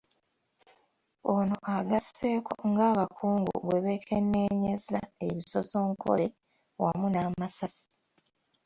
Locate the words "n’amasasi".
7.11-7.89